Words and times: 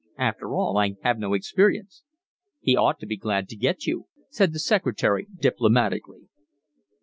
After 0.17 0.55
all 0.55 0.79
I 0.79 0.95
have 1.03 1.19
no 1.19 1.33
experience." 1.35 2.01
"He 2.59 2.75
ought 2.75 2.97
to 3.01 3.05
be 3.05 3.17
glad 3.17 3.47
to 3.49 3.55
get 3.55 3.85
you," 3.85 4.07
said 4.31 4.51
the 4.51 4.57
secretary 4.57 5.27
diplomatically. 5.39 6.21